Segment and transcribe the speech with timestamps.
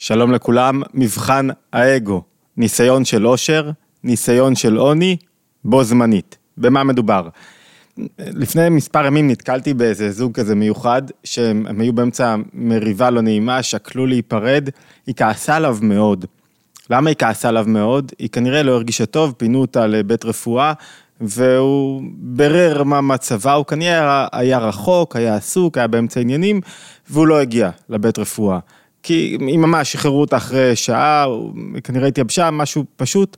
[0.00, 2.22] שלום לכולם, מבחן האגו,
[2.56, 3.70] ניסיון של עושר,
[4.04, 5.16] ניסיון של עוני,
[5.64, 6.36] בו זמנית.
[6.56, 7.28] במה מדובר?
[8.18, 14.06] לפני מספר ימים נתקלתי באיזה זוג כזה מיוחד, שהם היו באמצע מריבה לא נעימה, שקלו
[14.06, 14.68] להיפרד,
[15.06, 16.24] היא כעסה עליו מאוד.
[16.90, 18.12] למה היא כעסה עליו מאוד?
[18.18, 20.72] היא כנראה לא הרגישה טוב, פינו אותה לבית רפואה,
[21.20, 26.60] והוא ברר מה מצבה, הוא כנראה היה רחוק, היה עסוק, היה באמצע עניינים,
[27.10, 28.58] והוא לא הגיע לבית רפואה.
[29.02, 31.26] כי היא ממש שחררו אותה אחרי שעה,
[31.84, 33.36] כנראה התייבשה, משהו פשוט.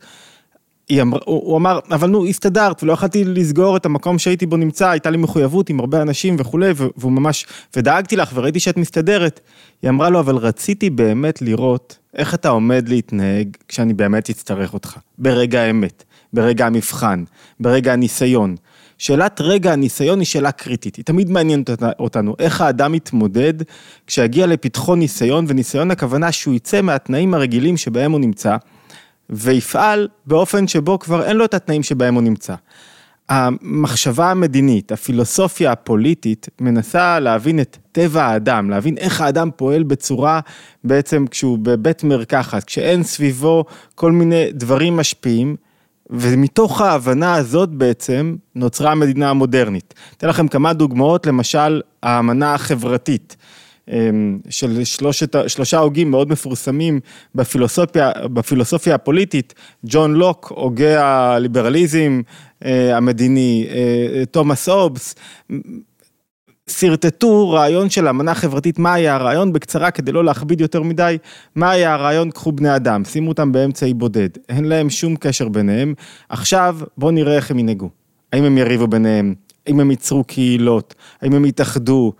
[1.01, 5.11] אמר, הוא אמר, אבל נו, הסתדרת, ולא יכלתי לסגור את המקום שהייתי בו נמצא, הייתה
[5.11, 7.47] לי מחויבות עם הרבה אנשים וכולי, והוא ממש,
[7.77, 9.41] ודאגתי לך וראיתי שאת מסתדרת.
[9.83, 14.97] היא אמרה לו, אבל רציתי באמת לראות איך אתה עומד להתנהג כשאני באמת אצטרך אותך,
[15.19, 17.25] ברגע האמת, ברגע המבחן,
[17.61, 18.57] ברגע הניסיון.
[19.01, 23.55] שאלת רגע הניסיון היא שאלה קריטית, היא תמיד מעניינת אותנו, איך האדם מתמודד
[24.07, 28.57] כשיגיע לפתחו ניסיון, וניסיון הכוונה שהוא יצא מהתנאים הרגילים שבהם הוא נמצא,
[29.31, 32.55] ויפעל באופן שבו כבר אין לו את התנאים שבהם הוא נמצא.
[33.29, 40.41] המחשבה המדינית, הפילוסופיה הפוליטית, מנסה להבין את טבע האדם, להבין איך האדם פועל בצורה,
[40.85, 45.57] בעצם כשהוא בבית מרקחת, כשאין סביבו כל מיני דברים משפיעים,
[46.11, 49.95] ומתוך ההבנה הזאת בעצם נוצרה המדינה המודרנית.
[50.17, 53.37] אתן לכם כמה דוגמאות, למשל האמנה החברתית.
[53.91, 57.01] אמ, של שלושת, שלושה הוגים מאוד מפורסמים
[57.35, 62.21] בפילוסופיה, בפילוסופיה הפוליטית, ג'ון לוק, הוגה הליברליזם
[62.65, 65.15] אה, המדיני, אה, תומאס אובס,
[66.71, 69.53] שרטטו רעיון של אמנה חברתית, מה היה הרעיון?
[69.53, 71.19] בקצרה כדי לא להכביד יותר מדי,
[71.55, 75.49] מה היה הרעיון, קחו בני אדם, שימו אותם באמצע אי בודד, אין להם שום קשר
[75.49, 75.95] ביניהם,
[76.29, 77.91] עכשיו בואו נראה איך הם ינהגו,
[78.33, 79.35] האם הם יריבו ביניהם,
[79.67, 82.13] האם הם ייצרו קהילות, האם הם יתאחדו,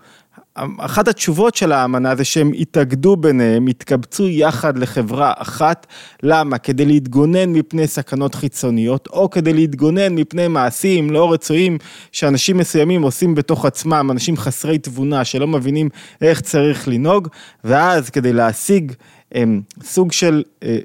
[0.55, 5.87] אחת התשובות של האמנה זה שהם התאגדו ביניהם, התקבצו יחד לחברה אחת,
[6.23, 6.57] למה?
[6.57, 11.77] כדי להתגונן מפני סכנות חיצוניות, או כדי להתגונן מפני מעשים לא רצויים
[12.11, 15.89] שאנשים מסוימים עושים בתוך עצמם, אנשים חסרי תבונה שלא מבינים
[16.21, 17.27] איך צריך לנהוג,
[17.63, 18.91] ואז כדי להשיג
[19.31, 20.77] הם, סוג של אה,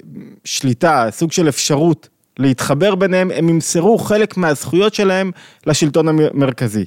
[0.45, 5.31] שליטה, סוג של אפשרות להתחבר ביניהם, הם ימסרו חלק מהזכויות שלהם
[5.65, 6.85] לשלטון המרכזי.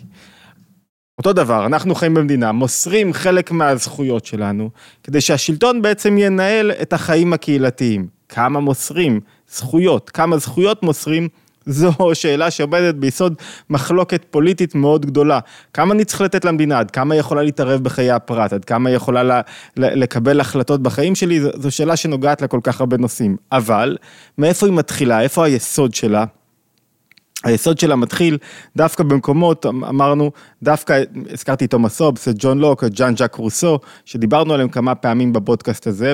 [1.20, 4.70] אותו דבר, אנחנו חיים במדינה, מוסרים חלק מהזכויות שלנו,
[5.04, 8.06] כדי שהשלטון בעצם ינהל את החיים הקהילתיים.
[8.28, 9.20] כמה מוסרים
[9.50, 11.28] זכויות, כמה זכויות מוסרים,
[11.66, 13.34] זו שאלה שעומדת ביסוד
[13.70, 15.40] מחלוקת פוליטית מאוד גדולה.
[15.74, 18.96] כמה אני צריך לתת למדינה, עד כמה היא יכולה להתערב בחיי הפרט, עד כמה היא
[18.96, 19.40] יכולה לה,
[19.76, 23.36] לקבל החלטות בחיים שלי, זו, זו שאלה שנוגעת לכל כך הרבה נושאים.
[23.52, 23.96] אבל,
[24.38, 26.24] מאיפה היא מתחילה, איפה היסוד שלה?
[27.44, 28.38] היסוד שלה מתחיל
[28.76, 30.30] דווקא במקומות, אמ, אמרנו,
[30.62, 31.02] דווקא,
[31.32, 35.32] הזכרתי את תומאס אובס, את ג'ון לוק, את ג'אן ז'אק רוסו, שדיברנו עליהם כמה פעמים
[35.32, 36.12] בפודקאסט הזה,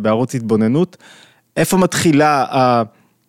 [0.00, 0.96] בערוץ התבוננות.
[1.56, 2.44] איפה מתחילה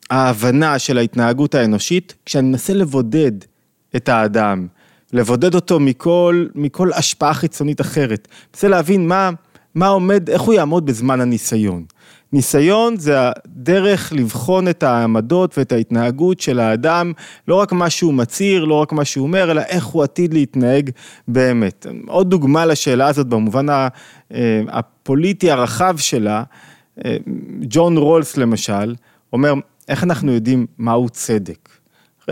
[0.10, 2.16] ההבנה של ההתנהגות האנושית?
[2.26, 3.32] כשאני מנסה לבודד
[3.96, 4.68] את האדם,
[5.14, 8.28] לבודד אותו מכל, מכל השפעה חיצונית אחרת.
[8.54, 9.30] מנסה להבין מה,
[9.76, 11.84] מה עומד, איך הוא יעמוד בזמן הניסיון.
[12.34, 17.12] ניסיון זה הדרך לבחון את העמדות ואת ההתנהגות של האדם,
[17.48, 20.90] לא רק מה שהוא מצהיר, לא רק מה שהוא אומר, אלא איך הוא עתיד להתנהג
[21.28, 21.86] באמת.
[22.08, 23.88] עוד דוגמה לשאלה הזאת במובן אה,
[24.68, 26.44] הפוליטי הרחב שלה,
[27.06, 27.18] אה,
[27.62, 28.96] ג'ון רולס למשל,
[29.34, 29.54] אומר,
[29.88, 31.70] איך אנחנו יודעים מהו צדק?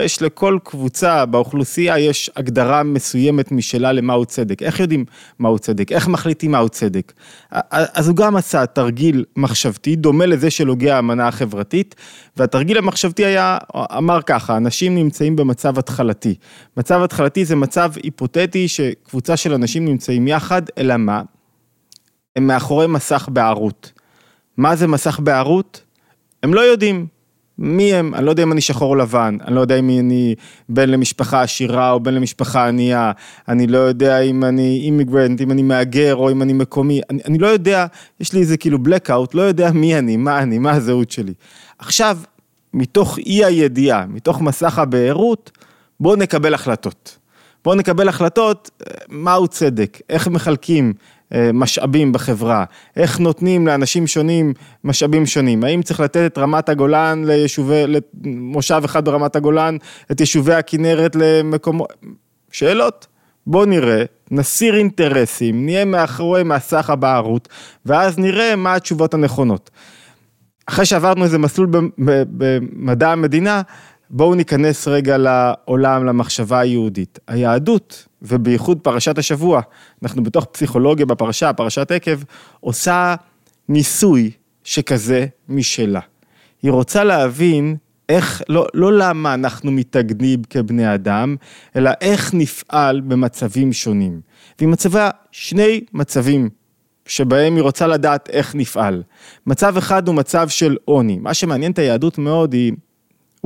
[0.02, 4.62] יש לכל קבוצה באוכלוסייה יש הגדרה מסוימת משלה למהו צדק.
[4.62, 5.04] איך יודעים
[5.38, 5.92] מהו צדק?
[5.92, 7.12] איך מחליטים מהו צדק?
[7.70, 11.94] אז הוא גם עשה תרגיל מחשבתי, דומה לזה של הוגי האמנה החברתית,
[12.36, 13.58] והתרגיל המחשבתי היה,
[13.96, 16.34] אמר ככה, אנשים נמצאים במצב התחלתי.
[16.76, 21.22] מצב התחלתי זה מצב היפותטי שקבוצה של אנשים נמצאים יחד, אלא מה?
[22.36, 23.92] הם מאחורי מסך בערות.
[24.56, 25.82] מה זה מסך בערות?
[26.42, 27.15] הם לא יודעים.
[27.58, 30.34] מי הם, אני לא יודע אם אני שחור או לבן, אני לא יודע אם אני
[30.68, 33.12] בן למשפחה עשירה או בן למשפחה ענייה,
[33.48, 37.38] אני לא יודע אם אני אימיגרנט, אם אני מהגר או אם אני מקומי, אני, אני
[37.38, 37.86] לא יודע,
[38.20, 41.34] יש לי איזה כאילו blackout, לא יודע מי אני, מה אני, מה הזהות שלי.
[41.78, 42.18] עכשיו,
[42.74, 45.50] מתוך אי הידיעה, מתוך מסך הבערות,
[46.00, 47.18] בואו נקבל החלטות.
[47.64, 50.92] בואו נקבל החלטות, אה, מהו צדק, איך מחלקים
[51.34, 52.64] משאבים בחברה,
[52.96, 54.52] איך נותנים לאנשים שונים
[54.84, 57.84] משאבים שונים, האם צריך לתת את רמת הגולן ליישובי,
[58.24, 59.76] למושב אחד ברמת הגולן,
[60.12, 61.92] את יישובי הכנרת למקומות,
[62.52, 63.06] שאלות,
[63.46, 67.48] בואו נראה, נסיר אינטרסים, נהיה מאחורי מסך הבערות,
[67.86, 69.70] ואז נראה מה התשובות הנכונות.
[70.66, 71.68] אחרי שעברנו איזה מסלול
[71.98, 73.62] במדע המדינה,
[74.10, 77.18] בואו ניכנס רגע לעולם, למחשבה היהודית.
[77.28, 79.60] היהדות, ובייחוד פרשת השבוע,
[80.02, 82.22] אנחנו בתוך פסיכולוגיה בפרשה, פרשת עקב,
[82.60, 83.14] עושה
[83.68, 84.30] ניסוי
[84.64, 86.00] שכזה משלה.
[86.62, 87.76] היא רוצה להבין
[88.08, 91.36] איך, לא, לא למה אנחנו מתאגדים כבני אדם,
[91.76, 94.20] אלא איך נפעל במצבים שונים.
[94.58, 96.48] והיא מצבה שני מצבים
[97.06, 99.02] שבהם היא רוצה לדעת איך נפעל.
[99.46, 101.18] מצב אחד הוא מצב של עוני.
[101.18, 102.72] מה שמעניין את היהדות מאוד היא,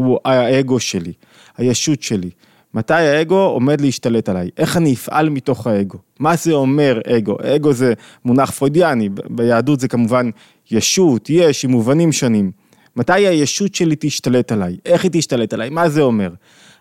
[0.05, 1.13] הוא האגו שלי,
[1.57, 2.31] הישות שלי.
[2.75, 4.51] מתי האגו עומד להשתלט עליי?
[4.59, 5.99] איך אני אפעל מתוך האגו?
[6.19, 7.37] מה זה אומר אגו?
[7.57, 7.93] אגו זה
[8.25, 10.31] מונח פרוידיאני, ביהדות זה כמובן
[10.71, 12.51] ישות, יש, עם מובנים שונים.
[12.97, 14.77] מתי הישות שלי תשתלט עליי?
[14.85, 15.71] איך היא תשתלט עליי?
[15.71, 16.31] מה זה אומר?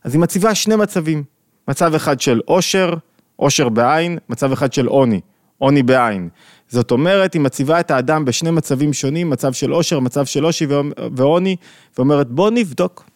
[0.04, 1.24] אז היא מציבה שני מצבים.
[1.68, 2.94] מצב אחד של עושר,
[3.36, 5.22] עושר בעין, מצב אחד של עוני,
[5.58, 6.30] עוני בעין.
[6.70, 10.68] זאת אומרת, היא מציבה את האדם בשני מצבים שונים, מצב של עושר, מצב של עושי
[11.16, 11.56] ועוני,
[11.98, 13.10] ואומרת בוא נבדוק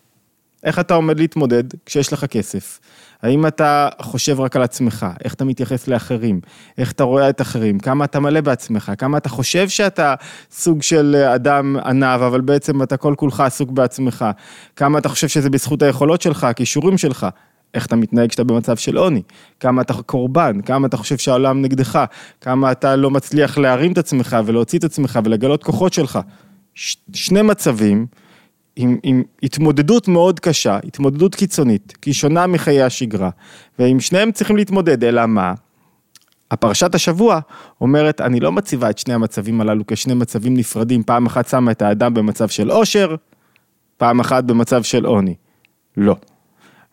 [0.63, 2.79] איך אתה עומד להתמודד כשיש לך כסף.
[3.21, 6.41] האם אתה חושב רק על עצמך, איך אתה מתייחס לאחרים,
[6.77, 10.15] איך אתה רואה את אחרים, כמה אתה מלא בעצמך, כמה אתה חושב שאתה
[10.51, 14.25] סוג של אדם ענב, אבל בעצם אתה כל כולך עסוק בעצמך,
[14.75, 17.27] כמה אתה חושב שזה בזכות היכולות שלך, הכישורים שלך,
[17.73, 19.21] איך אתה מתנהג כשאתה במצב של עוני,
[19.59, 22.05] כמה אתה קורבן, כמה אתה חושב שהעולם נגדך,
[22.41, 26.19] כמה אתה לא מצליח להרים את עצמך ולהוציא את עצמך ולגלות כוחות שלך.
[26.75, 28.05] ש- שני מצבים
[28.75, 33.29] עם, עם התמודדות מאוד קשה, התמודדות קיצונית, כי היא שונה מחיי השגרה,
[33.79, 35.53] ועם שניהם צריכים להתמודד, אלא מה?
[36.51, 37.39] הפרשת השבוע
[37.81, 41.81] אומרת, אני לא מציבה את שני המצבים הללו כשני מצבים נפרדים, פעם אחת שמה את
[41.81, 43.15] האדם במצב של עושר,
[43.97, 45.35] פעם אחת במצב של עוני.
[45.97, 46.15] לא.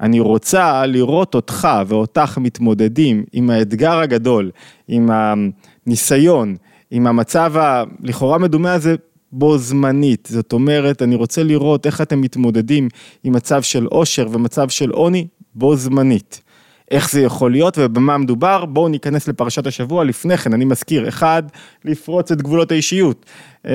[0.01, 4.51] אני רוצה לראות אותך ואותך מתמודדים עם האתגר הגדול,
[4.89, 6.57] עם הניסיון,
[6.91, 8.95] עם המצב הלכאורה מדומה הזה
[9.33, 10.29] בו זמנית.
[10.33, 12.89] זאת אומרת, אני רוצה לראות איך אתם מתמודדים
[13.25, 16.43] עם מצב של עושר ומצב של עוני בו זמנית.
[16.91, 20.05] איך זה יכול להיות ובמה מדובר, בואו ניכנס לפרשת השבוע.
[20.05, 21.43] לפני כן, אני מזכיר, אחד,
[21.85, 23.27] לפרוץ את גבולות האישיות.
[23.67, 23.73] אמ,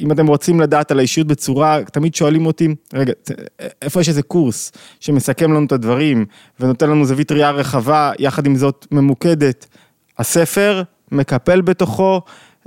[0.00, 3.12] אם אתם רוצים לדעת על האישיות בצורה, תמיד שואלים אותי, רגע,
[3.82, 6.26] איפה יש איזה קורס שמסכם לנו את הדברים
[6.60, 9.66] ונותן לנו זווית ראייה רחבה, יחד עם זאת ממוקדת.
[10.18, 12.20] הספר מקפל בתוכו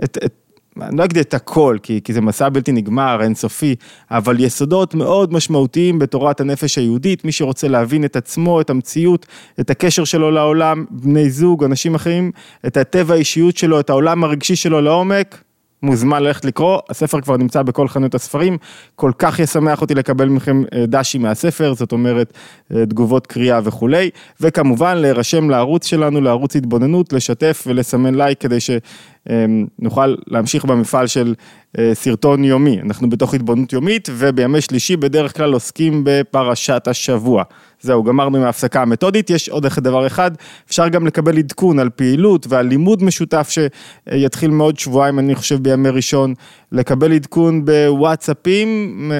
[0.03, 0.33] את, את
[0.81, 3.75] אני לא אגיד את הכל, כי, כי זה מסע בלתי נגמר, אינסופי,
[4.11, 9.25] אבל יסודות מאוד משמעותיים בתורת הנפש היהודית, מי שרוצה להבין את עצמו, את המציאות,
[9.59, 12.31] את הקשר שלו לעולם, בני זוג, אנשים אחרים,
[12.67, 15.43] את הטבע האישיות שלו, את העולם הרגשי שלו לעומק,
[15.83, 18.57] מוזמן ללכת לקרוא, הספר כבר נמצא בכל חנויות הספרים,
[18.95, 22.33] כל כך ישמח אותי לקבל מכם אה, דשי מהספר, זאת אומרת
[22.75, 24.09] אה, תגובות קריאה וכולי,
[24.41, 31.33] וכמובן להירשם לערוץ שלנו, לערוץ התבוננות, לשתף ולסמן לייק כדי שנוכל להמשיך במפעל של
[31.77, 37.43] אה, סרטון יומי, אנחנו בתוך התבוננות יומית ובימי שלישי בדרך כלל עוסקים בפרשת השבוע.
[37.81, 40.31] זהו, גמרנו עם ההפסקה המתודית, יש עוד דבר אחד,
[40.67, 45.89] אפשר גם לקבל עדכון על פעילות ועל לימוד משותף שיתחיל מעוד שבועיים, אני חושב בימי
[45.89, 46.33] ראשון,
[46.71, 49.11] לקבל עדכון בוואטסאפים,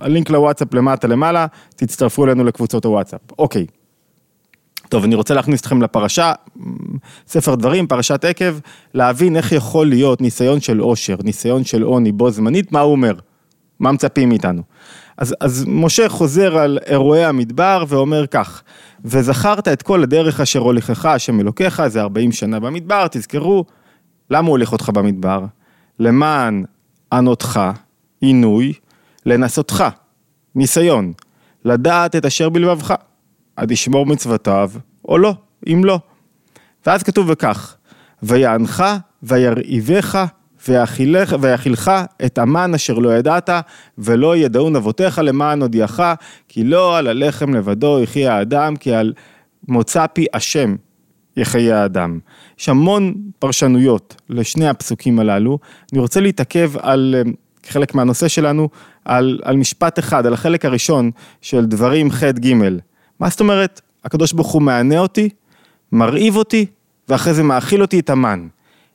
[0.00, 1.46] הלינק לוואטסאפ למטה למעלה,
[1.76, 3.20] תצטרפו אלינו לקבוצות הוואטסאפ.
[3.38, 3.66] אוקיי.
[4.88, 6.32] טוב, אני רוצה להכניס אתכם לפרשה,
[7.26, 8.58] ספר דברים, פרשת עקב,
[8.94, 13.14] להבין איך יכול להיות ניסיון של עושר, ניסיון של עוני בו זמנית, מה הוא אומר,
[13.80, 14.62] מה מצפים מאיתנו.
[15.16, 18.62] אז, אז משה חוזר על אירועי המדבר ואומר כך,
[19.04, 23.64] וזכרת את כל הדרך אשר הוליכך השם אלוקיך, זה 40 שנה במדבר, תזכרו,
[24.30, 25.44] למה הוא הוליך אותך במדבר?
[25.98, 26.64] למען
[27.12, 27.60] ענותך,
[28.20, 28.72] עינוי,
[29.26, 29.84] לנסותך,
[30.54, 31.12] ניסיון,
[31.64, 32.94] לדעת את אשר בלבבך,
[33.56, 34.70] עד ישמור מצוותיו,
[35.08, 35.34] או לא,
[35.66, 35.98] אם לא.
[36.86, 37.76] ואז כתוב וכך,
[38.22, 38.84] ויענך
[39.22, 40.24] וירעיבך
[40.68, 41.90] ויאכילך, ויאכילך
[42.24, 43.50] את המן אשר לא ידעת,
[43.98, 46.00] ולא ידעון אבותיך למען הודיעך,
[46.48, 49.12] כי לא על הלחם לבדו יחי האדם, כי על
[49.68, 50.76] מוצא פי השם
[51.36, 52.18] יחיה האדם.
[52.58, 55.58] יש המון פרשנויות לשני הפסוקים הללו,
[55.92, 57.14] אני רוצה להתעכב על
[57.66, 58.68] חלק מהנושא שלנו,
[59.04, 62.52] על, על משפט אחד, על החלק הראשון של דברים ח' ג',
[63.20, 63.80] מה זאת אומרת?
[64.04, 65.28] הקדוש ברוך הוא מענה אותי,
[65.92, 66.66] מרעיב אותי,
[67.08, 68.46] ואחרי זה מאכיל אותי את המן.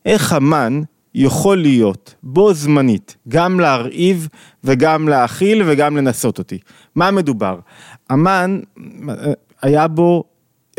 [0.06, 0.82] איך המן
[1.20, 4.28] יכול להיות בו זמנית גם להרעיב
[4.64, 6.58] וגם להאכיל וגם לנסות אותי.
[6.96, 7.60] מה מדובר?
[8.10, 8.60] המן
[9.62, 10.24] היה בו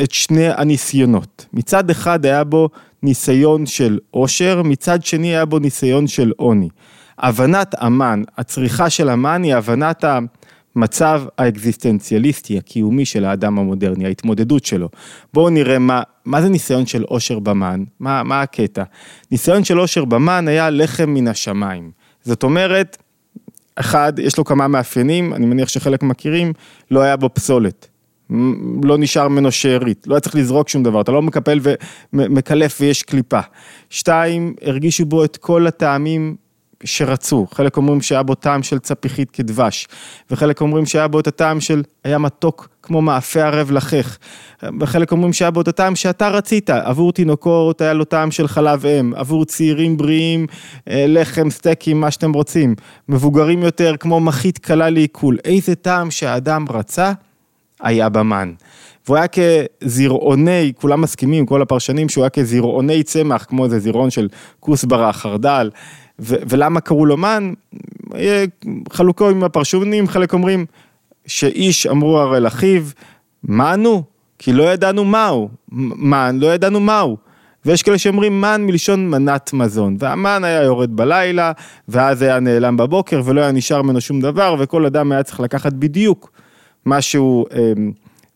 [0.02, 1.46] את שני הניסיונות.
[1.52, 2.68] מצד אחד היה בו
[3.02, 6.68] ניסיון של עושר, מצד שני היה בו ניסיון של עוני.
[7.18, 10.18] הבנת המן, הצריכה של המן היא הבנת ה...
[10.76, 14.88] מצב האקזיסטנציאליסטי, הקיומי של האדם המודרני, ההתמודדות שלו.
[15.34, 18.82] בואו נראה מה, מה זה ניסיון של עושר במן, מה, מה הקטע.
[19.30, 21.90] ניסיון של עושר במן היה לחם מן השמיים.
[22.22, 22.96] זאת אומרת,
[23.76, 26.52] אחד, יש לו כמה מאפיינים, אני מניח שחלק מכירים,
[26.90, 27.88] לא היה בו פסולת.
[28.84, 31.60] לא נשאר ממנו שארית, לא היה צריך לזרוק שום דבר, אתה לא מקפל
[32.12, 33.40] ומקלף ויש קליפה.
[33.90, 36.36] שתיים, הרגישו בו את כל הטעמים
[36.84, 39.88] שרצו, חלק אומרים שהיה בו טעם של צפיחית כדבש,
[40.30, 44.18] וחלק אומרים שהיה בו את הטעם של היה מתוק כמו מאפה ערב לחך,
[44.80, 48.86] וחלק אומרים שהיה בו את הטעם שאתה רצית, עבור תינוקות היה לו טעם של חלב
[48.86, 50.46] אם, עבור צעירים בריאים,
[50.88, 52.74] אה, לחם, סטייקים, מה שאתם רוצים,
[53.08, 57.12] מבוגרים יותר כמו מחית קלה לעיכול, איזה טעם שהאדם רצה,
[57.80, 58.52] היה במן.
[59.06, 64.28] והוא היה כזרעוני, כולם מסכימים, כל הפרשנים, שהוא היה כזרעוני צמח, כמו איזה זרעון של
[64.60, 65.70] כוסברה, חרדל,
[66.20, 67.52] ולמה קראו לו מן?
[68.92, 70.66] חלוקו עם הפרשנים, חלק אומרים
[71.26, 72.82] שאיש אמרו הרי לאחיו,
[73.44, 74.02] מנו?
[74.38, 77.16] כי לא ידענו מהו, מן, לא ידענו מהו.
[77.64, 81.52] ויש כאלה שאומרים מן מלשון מנת מזון, והמן היה יורד בלילה,
[81.88, 85.72] ואז היה נעלם בבוקר ולא היה נשאר ממנו שום דבר, וכל אדם היה צריך לקחת
[85.72, 86.32] בדיוק
[86.86, 87.72] משהו, אה,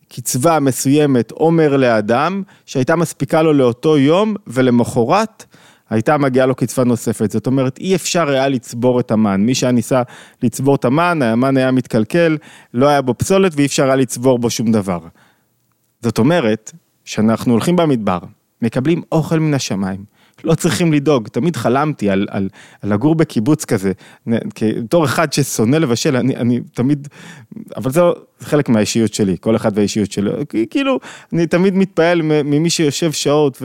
[0.09, 5.45] קצבה מסוימת, עומר לאדם, שהייתה מספיקה לו לאותו יום, ולמחרת
[5.89, 7.31] הייתה מגיעה לו קצבה נוספת.
[7.31, 9.41] זאת אומרת, אי אפשר היה לצבור את המן.
[9.41, 10.01] מי שהיה ניסה
[10.43, 12.37] לצבור את המן, המן היה מתקלקל,
[12.73, 14.99] לא היה בו פסולת ואי אפשר היה לצבור בו שום דבר.
[16.01, 16.71] זאת אומרת,
[17.05, 18.19] שאנחנו הולכים במדבר,
[18.61, 22.49] מקבלים אוכל מן השמיים, לא צריכים לדאוג, תמיד חלמתי על, על,
[22.81, 23.91] על לגור בקיבוץ כזה,
[24.27, 27.07] בתור אחד ששונא לבשל, אני, אני תמיד,
[27.75, 28.01] אבל זה
[28.39, 30.31] חלק מהאישיות שלי, כל אחד והאישיות שלו,
[30.69, 30.99] כאילו,
[31.33, 33.61] אני תמיד מתפעל ממי שיושב שעות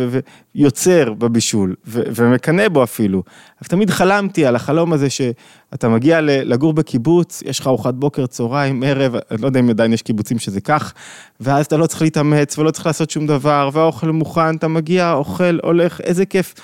[0.55, 3.23] ויוצר בבישול, ומקנא בו אפילו,
[3.61, 8.83] אבל תמיד חלמתי על החלום הזה שאתה מגיע לגור בקיבוץ, יש לך ארוחת בוקר, צהריים,
[8.87, 10.93] ערב, אני לא יודע אם עדיין יש קיבוצים שזה כך,
[11.41, 15.59] ואז אתה לא צריך להתאמץ ולא צריך לעשות שום דבר, והאוכל מוכן, אתה מגיע, אוכל,
[15.63, 16.55] הולך, איזה כיף,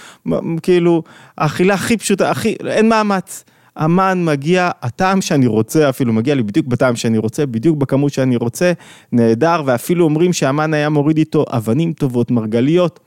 [0.63, 1.03] כאילו,
[1.39, 3.45] האכילה הכי פשוטה, הכי, אין מאמץ.
[3.77, 8.37] המן מגיע, הטעם שאני רוצה, אפילו מגיע לי בדיוק בטעם שאני רוצה, בדיוק בכמות שאני
[8.37, 8.73] רוצה,
[9.13, 13.01] נהדר, ואפילו אומרים שהמן היה מוריד איתו אבנים טובות, מרגליות.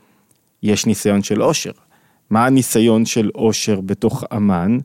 [0.64, 1.72] יש ניסיון של עושר.
[2.30, 4.78] מה הניסיון של עושר בתוך המן?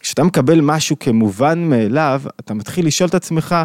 [0.00, 3.56] כשאתה מקבל משהו כמובן מאליו, אתה מתחיל לשאול את עצמך,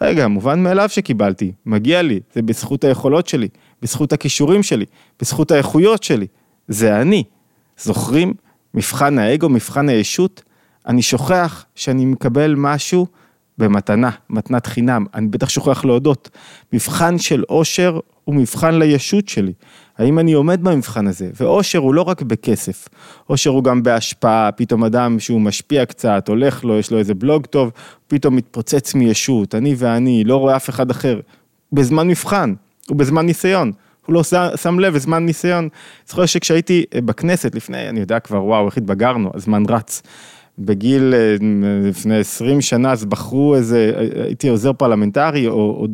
[0.00, 3.48] רגע, מובן מאליו שקיבלתי, מגיע לי, זה בזכות היכולות שלי,
[3.82, 4.84] בזכות הכישורים שלי,
[5.20, 6.26] בזכות האיכויות שלי,
[6.68, 7.24] זה אני.
[7.78, 8.34] זוכרים?
[8.74, 10.42] מבחן האגו, מבחן הישות,
[10.86, 13.06] אני שוכח שאני מקבל משהו
[13.58, 16.30] במתנה, מתנת חינם, אני בטח שוכח להודות.
[16.72, 19.52] מבחן של אושר הוא מבחן לישות שלי.
[19.98, 21.30] האם אני עומד במבחן הזה?
[21.40, 22.88] ואושר הוא לא רק בכסף,
[23.30, 27.46] אושר הוא גם בהשפעה, פתאום אדם שהוא משפיע קצת, הולך לו, יש לו איזה בלוג
[27.46, 27.70] טוב,
[28.08, 31.20] פתאום מתפוצץ מישות, אני ואני, לא רואה אף אחד אחר.
[31.72, 32.54] בזמן מבחן,
[32.88, 33.72] הוא בזמן ניסיון.
[34.06, 34.22] הוא לא
[34.56, 35.68] שם לב, בזמן ניסיון.
[36.08, 40.02] זוכר שכשהייתי בכנסת לפני, אני יודע כבר, וואו, איך התבגרנו, הזמן רץ.
[40.58, 41.36] בגיל אה,
[41.88, 43.92] לפני 20 שנה אז בחרו איזה,
[44.24, 45.86] הייתי עוזר פרלמנטרי או, או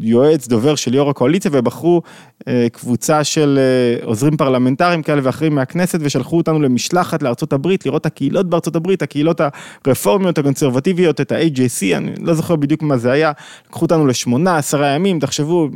[0.00, 2.02] יועץ, דובר של יו"ר הקואליציה ובחרו
[2.48, 8.06] אה, קבוצה של אה, עוזרים פרלמנטריים כאלה ואחרים מהכנסת ושלחו אותנו למשלחת לארצות הברית, לראות
[8.06, 9.40] הקהילות בארצות הברית, הקהילות
[9.86, 13.32] הרפורמיות, הקונסרבטיביות, את ה-AJC, אני לא זוכר בדיוק מה זה היה,
[13.68, 15.68] לקחו אותנו לשמונה, עשרה ימים, תחשבו,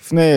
[0.00, 0.32] לפני,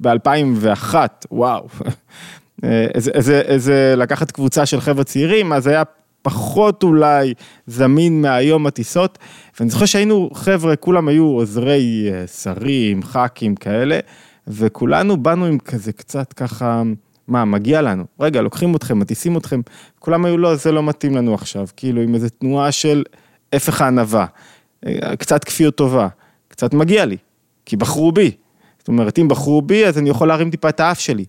[0.00, 0.94] ב-2001,
[1.30, 1.66] וואו.
[2.94, 5.82] איזה, איזה, איזה לקחת קבוצה של חבר'ה צעירים, אז היה
[6.24, 7.34] פחות אולי
[7.66, 9.18] זמין מהיום הטיסות,
[9.58, 13.98] ואני זוכר שהיינו חבר'ה, כולם היו עוזרי אה, שרים, ח"כים כאלה,
[14.48, 16.82] וכולנו באנו עם כזה קצת ככה,
[17.28, 19.60] מה, מגיע לנו, רגע, לוקחים אתכם, מטיסים אתכם,
[19.98, 23.02] כולם היו, לא, זה לא מתאים לנו עכשיו, כאילו עם איזה תנועה של
[23.52, 24.26] הפך הענווה,
[24.86, 26.08] אה, קצת כפיות טובה,
[26.48, 27.16] קצת מגיע לי,
[27.66, 28.30] כי בחרו בי.
[28.78, 31.24] זאת אומרת, אם בחרו בי, אז אני יכול להרים טיפה את האף שלי.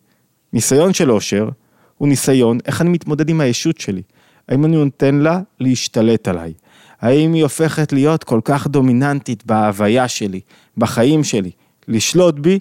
[0.53, 1.49] ניסיון של אושר,
[1.97, 4.01] הוא ניסיון איך אני מתמודד עם הישות שלי.
[4.49, 6.53] האם אני נותן לה להשתלט עליי?
[7.01, 10.39] האם היא הופכת להיות כל כך דומיננטית בהוויה שלי,
[10.77, 11.51] בחיים שלי,
[11.87, 12.59] לשלוט בי?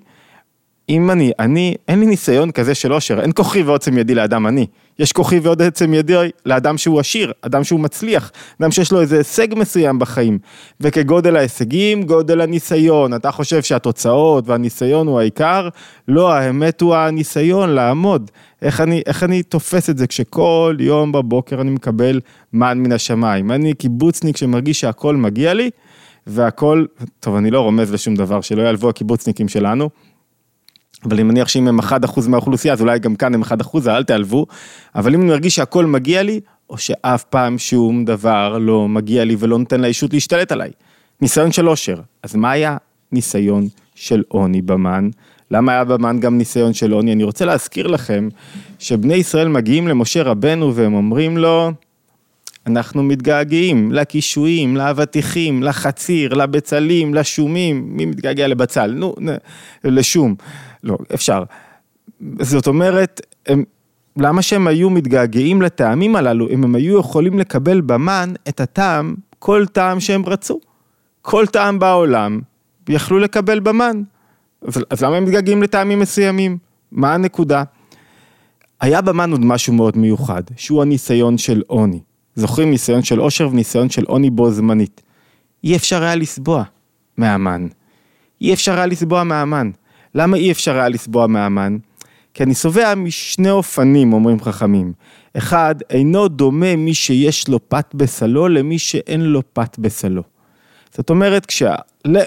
[0.88, 4.66] אם אני, אני, אין לי ניסיון כזה של עושר, אין כוחי ועוצם ידי לאדם עני.
[4.98, 9.18] יש כוחי ועוד עצם ידי לאדם שהוא עשיר, אדם שהוא מצליח, אדם שיש לו איזה
[9.18, 10.38] הישג מסוים בחיים.
[10.80, 13.14] וכגודל ההישגים, גודל הניסיון.
[13.14, 15.68] אתה חושב שהתוצאות והניסיון הוא העיקר?
[16.08, 18.30] לא, האמת הוא הניסיון לעמוד.
[18.62, 22.20] איך אני, איך אני תופס את זה כשכל יום בבוקר אני מקבל
[22.52, 23.50] מן מן השמיים.
[23.50, 25.70] אני קיבוצניק שמרגיש שהכל מגיע לי,
[26.26, 26.84] והכל,
[27.20, 29.90] טוב, אני לא רומז לשום דבר, שלא יעלבו הקיבוצניקים שלנו.
[31.04, 33.46] אבל אני מניח שאם הם 1% מהאוכלוסייה, אז אולי גם כאן הם 1%,
[33.88, 34.46] אל תעלבו,
[34.94, 39.36] אבל אם אני מרגיש שהכל מגיע לי, או שאף פעם שום דבר לא מגיע לי
[39.38, 40.70] ולא נותן לישות להשתלט עליי.
[41.20, 41.96] ניסיון של עושר.
[42.22, 42.76] אז מה היה
[43.12, 45.08] ניסיון של עוני במן?
[45.50, 47.12] למה היה במן גם ניסיון של עוני?
[47.12, 48.28] אני רוצה להזכיר לכם
[48.78, 51.72] שבני ישראל מגיעים למשה רבנו והם אומרים לו,
[52.66, 58.90] אנחנו מתגעגעים לקישואים, לאבטיחים, לחציר, לבצלים, לשומים, מי מתגעגע לבצל?
[58.90, 59.14] נו,
[59.84, 60.34] לשום.
[60.84, 61.42] לא, אפשר.
[62.40, 63.64] זאת אומרת, הם,
[64.16, 69.66] למה שהם היו מתגעגעים לטעמים הללו, אם הם היו יכולים לקבל במן את הטעם, כל
[69.72, 70.60] טעם שהם רצו.
[71.22, 72.40] כל טעם בעולם
[72.88, 74.02] יכלו לקבל במן.
[74.62, 76.58] אז, אז למה הם מתגעגעים לטעמים מסוימים?
[76.92, 77.62] מה הנקודה?
[78.80, 82.00] היה במן עוד משהו מאוד מיוחד, שהוא הניסיון של עוני.
[82.34, 85.02] זוכרים ניסיון של עושר וניסיון של עוני בו זמנית.
[85.64, 86.64] אי אפשר היה לסבוע
[87.16, 87.66] מהמן.
[88.40, 89.70] אי אפשר היה לסבוע מהמן.
[90.14, 91.76] למה אי אפשר היה לסבוע מהמן?
[92.34, 94.92] כי אני שבע משני אופנים, אומרים חכמים.
[95.36, 100.22] אחד, אינו דומה מי שיש לו פת בסלו למי שאין לו פת בסלו.
[100.94, 101.74] זאת אומרת, כשה,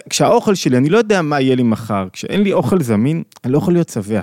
[0.10, 3.58] כשהאוכל שלי, אני לא יודע מה יהיה לי מחר, כשאין לי אוכל זמין, אני לא
[3.58, 4.22] יכול להיות שבע.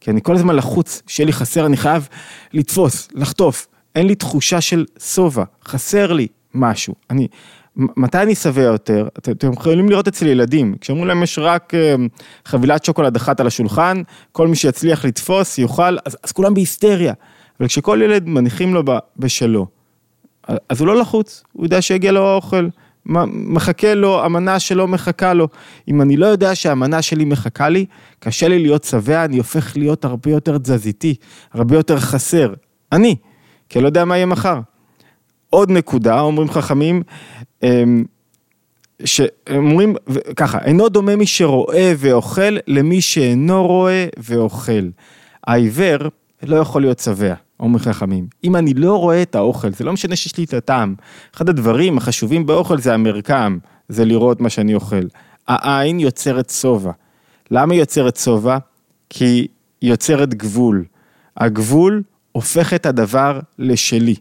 [0.00, 2.08] כי אני כל הזמן לחוץ, שיהיה לי חסר, אני חייב
[2.52, 3.66] לתפוס, לחטוף.
[3.94, 6.94] אין לי תחושה של שובע, חסר לי משהו.
[7.10, 7.28] אני,
[7.76, 9.08] מתי אני שבע יותר?
[9.18, 11.94] אתם יכולים לראות אצל ילדים, כשאומרים להם יש רק אה,
[12.44, 14.02] חבילת שוקולד אחת על השולחן,
[14.32, 17.12] כל מי שיצליח לתפוס יאכל, אז, אז כולם בהיסטריה.
[17.60, 18.82] אבל כשכל ילד מניחים לו
[19.16, 19.66] בשלו,
[20.68, 22.68] אז הוא לא לחוץ, הוא יודע שיגיע לו האוכל.
[23.06, 25.48] מחכה לו, המנה שלו מחכה לו.
[25.88, 27.86] אם אני לא יודע שהמנה שלי מחכה לי,
[28.18, 31.14] קשה לי להיות שבע, אני הופך להיות הרבה יותר תזזיתי,
[31.52, 32.54] הרבה יותר חסר.
[32.92, 33.16] אני,
[33.68, 34.60] כי אני לא יודע מה יהיה מחר.
[35.54, 37.02] עוד נקודה, אומרים חכמים,
[37.62, 38.04] אמ,
[39.04, 39.96] שאומרים
[40.36, 44.88] ככה, אינו דומה מי שרואה ואוכל למי שאינו רואה ואוכל.
[45.46, 45.98] העיוור
[46.42, 47.34] לא יכול להיות שבע.
[47.60, 50.94] אומרים חכמים, אם אני לא רואה את האוכל, זה לא משנה שיש לי את הטעם.
[51.34, 53.58] אחד הדברים החשובים באוכל זה המרקם,
[53.88, 55.06] זה לראות מה שאני אוכל.
[55.48, 56.92] העין יוצרת שובע.
[57.50, 58.58] למה היא יוצרת שובע?
[59.10, 59.24] כי
[59.80, 60.84] היא יוצרת גבול.
[61.36, 64.14] הגבול הופך את הדבר לשלי.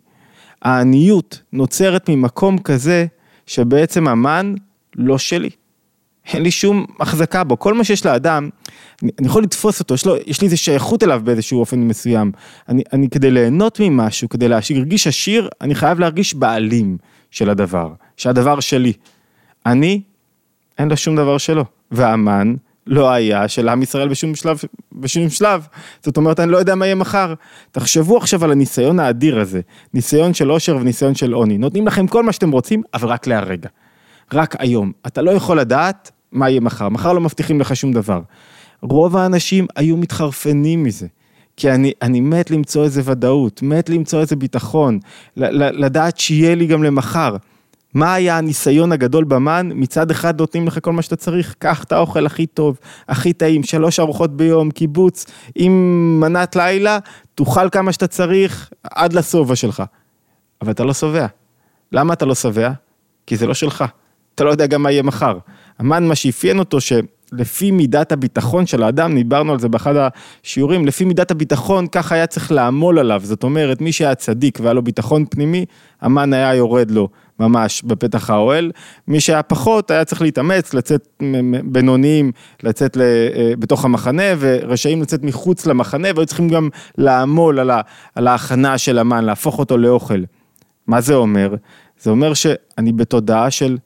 [0.64, 3.06] העניות נוצרת ממקום כזה
[3.48, 4.56] שבעצם המן
[4.96, 5.50] לא שלי.
[6.34, 8.50] אין לי שום החזקה בו, כל מה שיש לאדם,
[9.04, 12.32] אני, אני יכול לתפוס אותו, יש, לו, יש לי איזה שייכות אליו באיזשהו אופן מסוים.
[12.70, 16.98] אני, אני כדי ליהנות ממשהו, כדי להרגיש עשיר, אני חייב להרגיש בעלים
[17.32, 18.94] של הדבר, שהדבר שלי.
[19.66, 20.02] אני,
[20.78, 21.66] אין לו שום דבר שלו.
[21.92, 22.56] והמן
[22.88, 24.60] לא היה של עם ישראל בשום שלב,
[24.94, 25.68] בשום שלב.
[26.04, 27.34] זאת אומרת, אני לא יודע מה יהיה מחר.
[27.72, 29.62] תחשבו עכשיו על הניסיון האדיר הזה,
[29.94, 31.58] ניסיון של עושר וניסיון של עוני.
[31.58, 33.70] נותנים לכם כל מה שאתם רוצים, אבל רק להרגע.
[34.34, 34.92] רק היום.
[35.08, 38.22] אתה לא יכול לדעת מה יהיה מחר, מחר לא מבטיחים לך שום דבר.
[38.82, 41.08] רוב האנשים היו מתחרפנים מזה.
[41.58, 45.00] כי אני, אני מת למצוא איזה ודאות, מת למצוא איזה ביטחון,
[45.38, 47.36] לדעת שיהיה לי גם למחר.
[47.94, 49.70] מה היה הניסיון הגדול במן?
[49.76, 53.64] מצד אחד נותנים לך כל מה שאתה צריך, קח את האוכל הכי טוב, הכי טעים,
[53.64, 55.26] שלוש ארוחות ביום, קיבוץ,
[55.56, 55.72] עם
[56.20, 57.00] מנת לילה,
[57.36, 59.84] תאכל כמה שאתה צריך עד לשובע שלך.
[60.62, 61.28] אבל אתה לא שבע.
[61.92, 62.72] למה אתה לא שבע?
[63.28, 63.84] כי זה לא שלך.
[64.36, 65.38] אתה לא יודע גם מה יהיה מחר.
[65.80, 69.94] המן, מה שאפיין אותו, שלפי מידת הביטחון של האדם, דיברנו על זה באחד
[70.44, 73.22] השיעורים, לפי מידת הביטחון, ככה היה צריך לעמול עליו.
[73.24, 75.66] זאת אומרת, מי שהיה צדיק והיה לו ביטחון פנימי,
[76.02, 78.72] המן היה יורד לו ממש בפתח האוהל.
[79.08, 81.08] מי שהיה פחות, היה צריך להתאמץ, לצאת
[81.64, 82.32] בינוניים,
[82.64, 87.60] לצאת אה, בתוך המחנה, ורשאים לצאת מחוץ למחנה, והיו צריכים גם לעמול
[88.16, 90.24] על, ההכנה של המן, להפוך אותו לאוכל.
[90.88, 91.56] מה זה אומר?
[92.00, 93.78] זה אומר שאני בתודעה של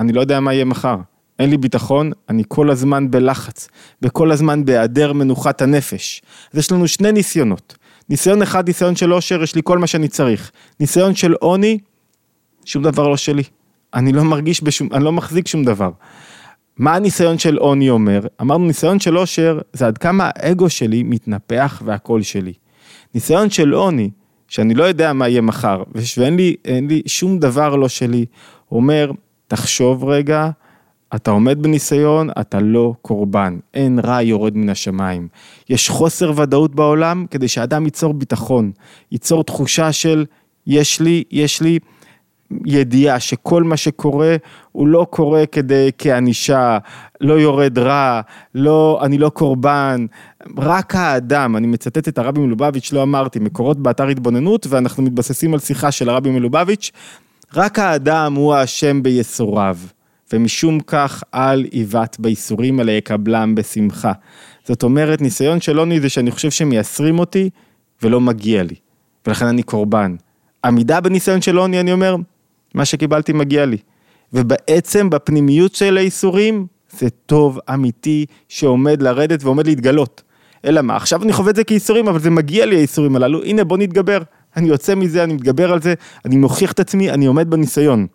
[0.00, 0.96] אני לא יודע מה יהיה מחר.
[1.38, 3.68] אין לי ביטחון, אני כל הזמן בלחץ,
[4.02, 6.22] וכל הזמן בהיעדר מנוחת הנפש.
[6.52, 7.76] אז יש לנו שני ניסיונות.
[8.08, 10.50] ניסיון אחד, ניסיון של אושר, יש לי כל מה שאני צריך.
[10.80, 11.78] ניסיון של עוני,
[12.64, 13.42] שום דבר לא שלי.
[13.94, 15.90] אני לא מרגיש בשום, אני לא מחזיק שום דבר.
[16.76, 18.20] מה הניסיון של עוני אומר?
[18.40, 22.52] אמרנו ניסיון של אושר זה עד כמה האגו שלי מתנפח והקול שלי.
[23.14, 24.10] ניסיון של עוני,
[24.48, 25.82] שאני לא יודע מה יהיה מחר,
[26.16, 28.26] ואין לי, לי שום דבר לא שלי,
[28.72, 29.12] אומר,
[29.48, 30.50] תחשוב רגע,
[31.14, 35.28] אתה עומד בניסיון, אתה לא קורבן, אין רע יורד מן השמיים.
[35.68, 38.72] יש חוסר ודאות בעולם כדי שאדם ייצור ביטחון,
[39.12, 40.24] ייצור תחושה של
[40.66, 41.78] יש לי, יש לי
[42.66, 44.36] ידיעה שכל מה שקורה
[44.72, 46.78] הוא לא קורה כדי כענישה,
[47.20, 48.20] לא יורד רע,
[48.54, 50.06] לא, אני לא קורבן,
[50.58, 55.60] רק האדם, אני מצטט את הרבי מלובביץ', לא אמרתי, מקורות באתר התבוננות ואנחנו מתבססים על
[55.60, 56.90] שיחה של הרבי מלובביץ',
[57.54, 59.76] רק האדם הוא האשם בייסוריו,
[60.32, 64.12] ומשום כך אל עיוות בייסורים אלא יקבלם בשמחה.
[64.64, 67.50] זאת אומרת, ניסיון של עוני זה שאני חושב שמייסרים אותי
[68.02, 68.74] ולא מגיע לי,
[69.26, 70.16] ולכן אני קורבן.
[70.64, 72.16] עמידה בניסיון של עוני, אני אומר,
[72.74, 73.76] מה שקיבלתי מגיע לי.
[74.32, 80.22] ובעצם בפנימיות של הייסורים, זה טוב אמיתי שעומד לרדת ועומד להתגלות.
[80.64, 83.64] אלא מה, עכשיו אני חווה את זה כייסורים, אבל זה מגיע לי הייסורים הללו, הנה
[83.64, 84.22] בוא נתגבר,
[84.56, 88.06] אני יוצא מזה, אני מתגבר על זה, אני מוכיח את עצמי, אני עומד בניסיון.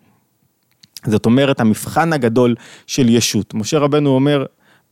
[1.06, 2.54] זאת אומרת, המבחן הגדול
[2.86, 3.54] של ישות.
[3.54, 4.44] משה רבנו אומר,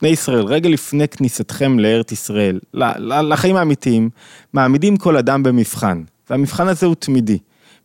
[0.03, 2.59] בני ישראל, רגע לפני כניסתכם לארץ ישראל,
[3.05, 4.11] לחיים האמיתיים,
[4.53, 7.38] מעמידים כל אדם במבחן, והמבחן הזה הוא תמידי.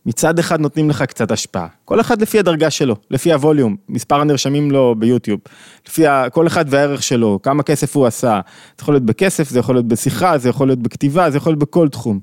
[0.06, 4.70] מצד אחד נותנים לך קצת השפעה, כל אחד לפי הדרגה שלו, לפי הווליום, מספר הנרשמים
[4.70, 5.40] לו ביוטיוב,
[5.88, 8.40] לפי כל אחד והערך שלו, כמה כסף הוא עשה,
[8.78, 11.60] זה יכול להיות בכסף, זה יכול להיות בשיחה, זה יכול להיות בכתיבה, זה יכול להיות
[11.60, 12.20] בכל תחום.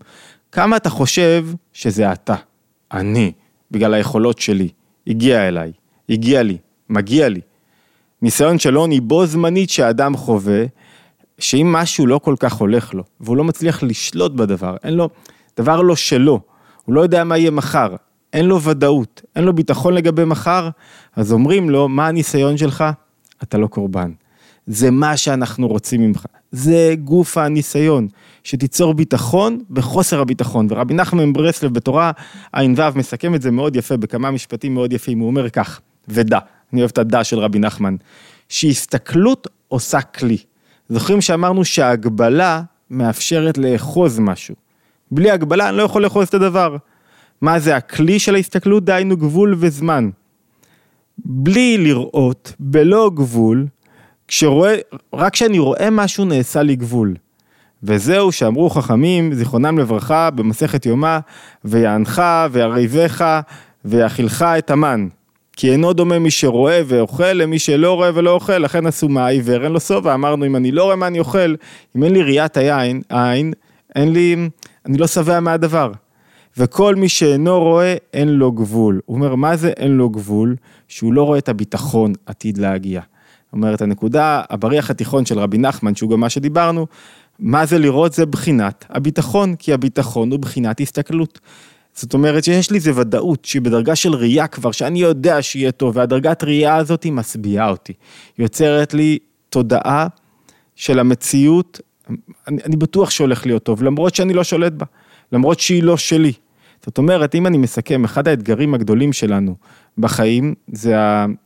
[0.52, 2.36] כמה אתה חושב שזה אתה,
[2.92, 3.32] אני,
[3.72, 4.70] בגלל היכולות שלי,
[5.08, 5.72] הגיע אליי,
[6.10, 6.58] הגיע לי,
[6.90, 7.42] מגיע לי.
[8.22, 10.63] ניסיון של עוני בו זמנית שאדם חווה,
[11.40, 15.10] שאם משהו לא כל כך הולך לו, והוא לא מצליח לשלוט בדבר, אין לו,
[15.58, 16.42] דבר לא שלו,
[16.88, 17.95] הוא לא יודע מה יהיה מחר,
[18.34, 20.69] אין לו ודאות, אין לו ביטחון לגבי מחר,
[21.15, 22.84] אז אומרים לו, מה הניסיון שלך?
[23.43, 24.12] אתה לא קורבן.
[24.67, 28.08] זה מה שאנחנו רוצים ממך, זה גוף הניסיון,
[28.43, 30.67] שתיצור ביטחון בחוסר הביטחון.
[30.69, 32.12] ורבי נחמן ברסלב בתורה
[32.54, 36.39] ע"ו מסכם את זה מאוד יפה, בכמה משפטים מאוד יפים, הוא אומר כך, ודע,
[36.73, 37.95] אני אוהב את הדע של רבי נחמן,
[38.50, 40.38] שהסתכלות עושה כלי.
[40.89, 44.67] זוכרים שאמרנו שההגבלה מאפשרת לאחוז משהו.
[45.12, 46.78] בלי הגבלה אני לא יכול לאחוז את הדבר.
[47.41, 48.86] מה זה הכלי של ההסתכלות?
[48.86, 50.10] דהיינו גבול וזמן.
[51.26, 53.65] בלי לראות, בלא גבול,
[54.28, 54.76] כשרואה,
[55.13, 57.15] רק כשאני רואה משהו נעשה לי גבול.
[57.84, 61.20] וזהו שאמרו חכמים, זיכרונם לברכה, במסכת יומא,
[61.65, 63.41] ויענך ויריבך
[63.86, 65.08] ויאכילך את המן.
[65.58, 69.72] כי אינו דומה מי שרואה ואוכל למי שלא רואה ולא אוכל, לכן עשו מהעיוור, אין
[69.72, 71.56] לו שובע, אמרנו אם אני לא רואה מה אני אוכל,
[71.96, 73.54] אם אין לי ראיית היין, עין,
[73.96, 74.50] אין לי,
[74.88, 75.91] אני לא שבע מהדבר.
[76.58, 79.02] וכל מי שאינו רואה, אין לו גבול.
[79.06, 80.56] הוא אומר, מה זה אין לו גבול?
[80.88, 83.02] שהוא לא רואה את הביטחון עתיד להגיע.
[83.54, 86.88] אומרת הנקודה, הבריח התיכון של רבי נחמן, שהוא גם מה שדיברנו,
[87.39, 88.13] מה זה לראות?
[88.13, 91.39] זה בחינת הביטחון, כי הביטחון הוא בחינת הסתכלות.
[91.93, 95.97] זאת אומרת שיש לי איזה ודאות שהיא בדרגה של ראייה כבר, שאני יודע שיהיה טוב,
[95.97, 97.93] והדרגת ראייה הזאת היא משביעה אותי.
[98.39, 99.19] יוצרת לי
[99.50, 100.08] תודעה
[100.76, 101.82] של המציאות,
[102.48, 104.86] אני, אני בטוח שהולך להיות טוב, למרות שאני לא שולט בה,
[105.32, 106.34] למרות שהיא לא שלי.
[106.86, 109.56] זאת אומרת, אם אני מסכם, אחד האתגרים הגדולים שלנו
[109.98, 110.96] בחיים זה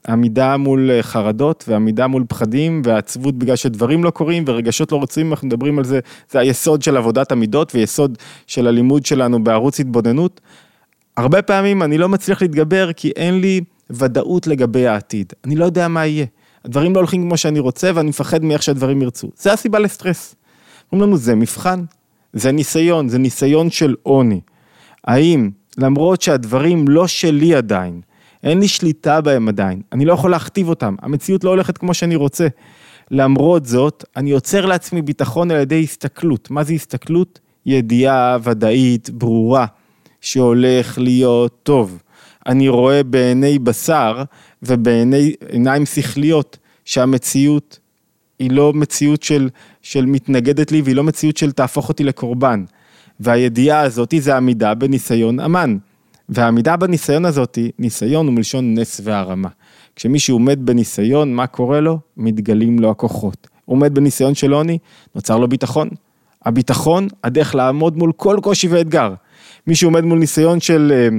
[0.06, 5.48] העמידה מול חרדות ועמידה מול פחדים והעצבות בגלל שדברים לא קורים ורגשות לא רוצים, אנחנו
[5.48, 10.42] מדברים על זה, זה היסוד של עבודת המידות ויסוד של הלימוד שלנו בערוץ התבוננות.
[11.18, 15.88] הרבה פעמים אני לא מצליח להתגבר כי אין לי ודאות לגבי העתיד, אני לא יודע
[15.88, 16.26] מה יהיה.
[16.66, 19.30] הדברים לא הולכים כמו שאני רוצה ואני מפחד מאיך שהדברים ירצו.
[19.38, 20.36] זה הסיבה לסטרס.
[20.92, 21.84] אומרים לנו, זה מבחן,
[22.34, 24.42] זה ניסיון, זה ניסיון של עוני.
[25.04, 28.02] האם למרות שהדברים לא שלי עדיין,
[28.44, 32.16] אין לי שליטה בהם עדיין, אני לא יכול להכתיב אותם, המציאות לא הולכת כמו שאני
[32.16, 32.48] רוצה.
[33.12, 36.52] למרות זאת, אני יוצר לעצמי ביטחון על ידי הסתכלות.
[36.52, 37.40] מה זה הסתכלות?
[37.66, 39.66] ידיעה ודאית, ברורה,
[40.22, 42.02] שהולך להיות טוב.
[42.46, 44.24] אני רואה בעיני בשר
[44.64, 47.80] ובעיניים שכליות שהמציאות
[48.42, 49.50] היא לא מציאות של,
[49.82, 52.64] של מתנגדת לי והיא לא מציאות של תהפוך אותי לקורבן.
[53.20, 55.78] והידיעה הזאתי זה עמידה בניסיון אמן.
[56.30, 59.50] והעמידה בניסיון הזאתי, ניסיון הוא מלשון נס והרמה.
[59.96, 62.00] כשמישהו עומד בניסיון, מה קורה לו?
[62.18, 63.48] מתגלים לו הכוחות.
[63.66, 64.78] עומד בניסיון של עוני,
[65.16, 65.90] נוצר לו ביטחון.
[66.46, 69.14] הביטחון, הדרך לעמוד מול כל קושי ואתגר.
[69.68, 71.10] מי שעומד מול ניסיון של, אה,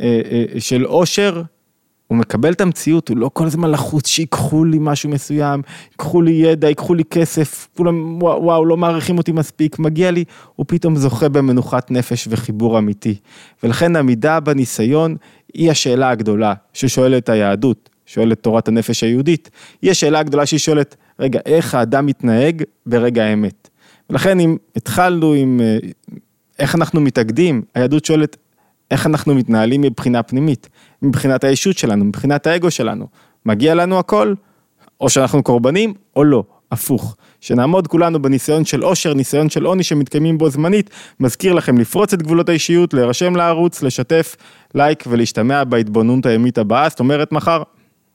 [0.00, 0.20] אה,
[0.54, 1.42] אה, של עושר,
[2.08, 6.32] הוא מקבל את המציאות, הוא לא כל הזמן לחוץ שיקחו לי משהו מסוים, ייקחו לי
[6.32, 10.24] ידע, ייקחו לי כסף, כולם וואו, וואו לא מעריכים אותי מספיק, מגיע לי,
[10.56, 13.14] הוא פתאום זוכה במנוחת נפש וחיבור אמיתי.
[13.62, 15.16] ולכן עמידה בניסיון
[15.54, 19.50] היא השאלה הגדולה ששואלת היהדות, שואלת תורת הנפש היהודית,
[19.82, 23.68] היא השאלה הגדולה שהיא שואלת, רגע, איך האדם מתנהג ברגע האמת?
[24.10, 25.78] ולכן אם התחלנו עם אה,
[26.58, 28.36] איך אנחנו מתאגדים, היהדות שואלת
[28.90, 30.68] איך אנחנו מתנהלים מבחינה פנימית,
[31.02, 33.06] מבחינת הישות שלנו, מבחינת האגו שלנו.
[33.46, 34.34] מגיע לנו הכל,
[35.00, 37.16] או שאנחנו קורבנים, או לא, הפוך.
[37.40, 40.90] שנעמוד כולנו בניסיון של עושר, ניסיון של עוני שמתקיימים בו זמנית.
[41.20, 44.36] מזכיר לכם לפרוץ את גבולות האישיות, להירשם לערוץ, לשתף,
[44.74, 47.62] לייק ולהשתמע בהתבוננות הימית הבאה, זאת אומרת מחר.